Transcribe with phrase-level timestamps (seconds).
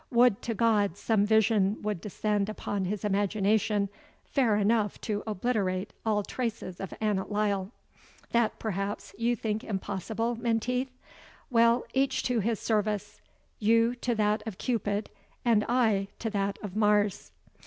[0.09, 3.87] Would to God some vision would descend upon his imagination
[4.25, 7.71] fair enough to obliterate all traces of Annot Lyle!
[8.31, 10.89] That perhaps you think impossible, Menteith?
[11.51, 13.21] Well, each to his service;
[13.59, 15.11] you to that of Cupid,
[15.45, 17.31] and I to that of Mars."